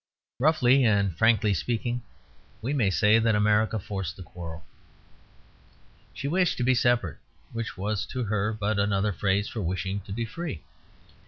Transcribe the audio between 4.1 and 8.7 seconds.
the quarrel. She wished to be separate, which was to her